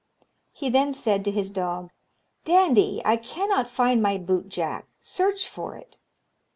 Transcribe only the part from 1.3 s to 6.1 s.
his dog, 'Dandie, I cannot find my bootjack; search for it.'